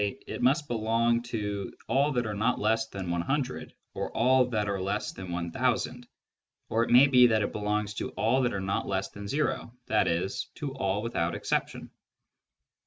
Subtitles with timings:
[0.01, 4.81] it must belong to all that are not less than 100, or all that are
[4.81, 6.07] less than 1000,
[6.69, 9.71] or it may be that it belongs to all that are not less than o,
[9.91, 10.29] i.e.
[10.55, 11.91] to all without exception.